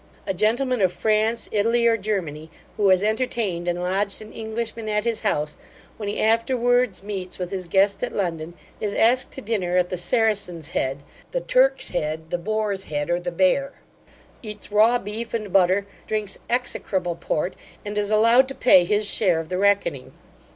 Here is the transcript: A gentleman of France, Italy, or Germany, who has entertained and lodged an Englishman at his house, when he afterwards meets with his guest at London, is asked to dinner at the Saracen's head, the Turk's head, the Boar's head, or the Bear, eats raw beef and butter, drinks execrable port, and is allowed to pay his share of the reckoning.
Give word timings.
A 0.25 0.33
gentleman 0.33 0.81
of 0.81 0.91
France, 0.91 1.47
Italy, 1.51 1.85
or 1.85 1.95
Germany, 1.95 2.49
who 2.75 2.89
has 2.89 3.03
entertained 3.03 3.67
and 3.67 3.79
lodged 3.83 4.19
an 4.19 4.33
Englishman 4.33 4.89
at 4.89 5.03
his 5.03 5.19
house, 5.19 5.57
when 5.97 6.09
he 6.09 6.19
afterwards 6.19 7.03
meets 7.03 7.37
with 7.37 7.51
his 7.51 7.67
guest 7.67 8.03
at 8.03 8.11
London, 8.11 8.55
is 8.79 8.95
asked 8.95 9.31
to 9.33 9.41
dinner 9.41 9.77
at 9.77 9.89
the 9.89 9.97
Saracen's 9.97 10.69
head, 10.71 11.03
the 11.33 11.39
Turk's 11.41 11.89
head, 11.89 12.31
the 12.31 12.39
Boar's 12.39 12.85
head, 12.85 13.11
or 13.11 13.19
the 13.19 13.31
Bear, 13.31 13.73
eats 14.41 14.71
raw 14.71 14.97
beef 14.97 15.35
and 15.35 15.53
butter, 15.53 15.85
drinks 16.07 16.39
execrable 16.49 17.15
port, 17.15 17.55
and 17.85 17.95
is 17.95 18.09
allowed 18.09 18.47
to 18.47 18.55
pay 18.55 18.85
his 18.85 19.07
share 19.07 19.39
of 19.39 19.49
the 19.49 19.57
reckoning. 19.59 20.13